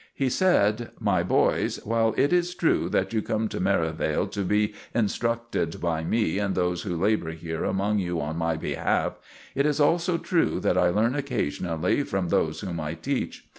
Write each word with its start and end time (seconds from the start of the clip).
He 0.15 0.31
said: 0.31 0.89
"My 0.99 1.21
boys, 1.21 1.79
while 1.85 2.15
it 2.17 2.33
is 2.33 2.55
true 2.55 2.89
that 2.89 3.13
you 3.13 3.21
come 3.21 3.47
to 3.49 3.59
Merivale 3.59 4.25
to 4.29 4.41
be 4.43 4.73
instructed 4.95 5.79
by 5.79 6.03
me 6.03 6.39
and 6.39 6.55
those 6.55 6.81
who 6.81 6.97
labor 6.97 7.29
here 7.33 7.63
among 7.63 7.99
you 7.99 8.19
on 8.19 8.35
my 8.35 8.55
behalf, 8.57 9.19
it 9.53 9.67
is 9.67 9.79
also 9.79 10.17
true 10.17 10.59
that 10.59 10.75
I 10.75 10.89
learn 10.89 11.13
occasionally 11.13 12.01
from 12.01 12.29
those 12.29 12.61
whom 12.61 12.79
I 12.79 12.95
teach. 12.95 13.47